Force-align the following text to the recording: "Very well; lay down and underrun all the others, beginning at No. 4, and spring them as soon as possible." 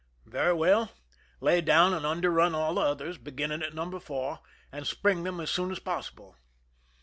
"Very 0.25 0.53
well; 0.55 0.89
lay 1.41 1.61
down 1.61 1.93
and 1.93 2.07
underrun 2.07 2.55
all 2.55 2.73
the 2.73 2.81
others, 2.81 3.19
beginning 3.19 3.61
at 3.61 3.75
No. 3.75 3.99
4, 3.99 4.39
and 4.71 4.87
spring 4.87 5.21
them 5.21 5.39
as 5.39 5.51
soon 5.51 5.69
as 5.69 5.77
possible." 5.77 6.35